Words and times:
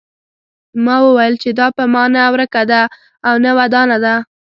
ما 0.83 0.95
وویل 1.05 1.35
چې 1.43 1.49
دا 1.59 1.67
په 1.77 1.83
ما 1.93 2.03
نه 2.15 2.21
ورکه 2.33 2.63
ده 2.71 2.81
او 3.27 3.33
نه 3.43 3.51
ودانه 3.57 3.97
ده. 4.05 4.15